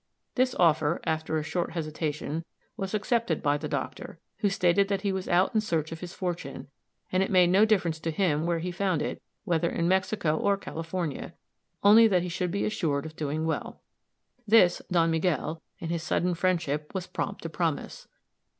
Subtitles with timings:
[0.33, 2.43] This offer, after a short hesitation,
[2.75, 6.11] was accepted by the doctor, who stated that he was out in search of his
[6.11, 6.69] fortune,
[7.11, 10.57] and it made no difference to him where he found it, whether in Mexico or
[10.57, 11.35] California,
[11.83, 13.79] only that he should be assured of doing well.
[14.47, 18.07] This Don Miguel, in his sudden friendship, was prompt to promise.